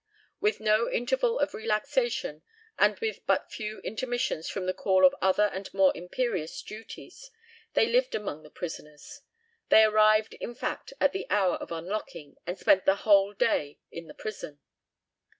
With 0.39 0.59
no 0.59 0.89
interval 0.89 1.37
of 1.37 1.53
relaxation, 1.53 2.41
and 2.79 2.97
with 2.97 3.23
but 3.27 3.51
few 3.51 3.79
intermissions 3.81 4.49
from 4.49 4.65
the 4.65 4.73
call 4.73 5.05
of 5.05 5.13
other 5.21 5.51
and 5.53 5.71
more 5.75 5.95
imperious 5.95 6.63
duties, 6.63 7.29
they 7.75 7.85
lived 7.85 8.15
among 8.15 8.41
the 8.41 8.49
prisoners. 8.49 9.21
They 9.69 9.83
arrived, 9.83 10.33
in 10.33 10.55
fact, 10.55 10.91
at 10.99 11.11
the 11.11 11.27
hour 11.29 11.53
of 11.57 11.71
unlocking, 11.71 12.37
and 12.47 12.57
spent 12.57 12.85
the 12.85 12.95
whole 13.05 13.33
day 13.35 13.77
in 13.91 14.07
the 14.07 14.15
prison. 14.15 14.59